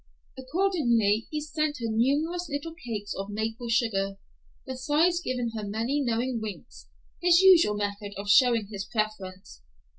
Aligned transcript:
Accordingly, 0.35 1.27
he 1.29 1.39
sent 1.39 1.77
her 1.77 1.85
numerous 1.87 2.49
little 2.49 2.73
cakes 2.73 3.13
of 3.13 3.29
maple 3.29 3.69
sugar, 3.69 4.17
besides 4.65 5.21
giving 5.21 5.51
her 5.51 5.63
many 5.63 6.01
knowing 6.03 6.41
winks, 6.41 6.87
his 7.21 7.39
usual 7.41 7.75
method 7.75 8.13
of 8.17 8.27
showing 8.27 8.67
his 8.71 8.83
preference. 8.83 9.61